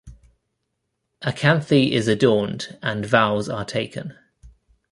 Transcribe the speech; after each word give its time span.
A 1.21 1.31
kanthi 1.31 1.91
is 1.91 2.07
adorned 2.07 2.75
and 2.81 3.05
vows 3.05 3.47
are 3.47 3.63
taken. 3.63 4.17